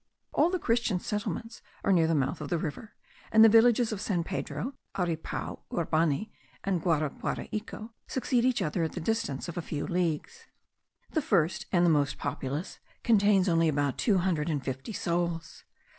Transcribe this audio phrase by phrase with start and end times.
[0.33, 2.95] All the Christian settlements are near the mouth of the river;
[3.31, 6.31] and the villages of San Pedro, Aripao, Urbani,
[6.63, 10.47] and Guaraguaraico, succeed each other at the distance of a few leagues.
[11.11, 15.65] The first and the most populous contains only about two hundred and fifty souls.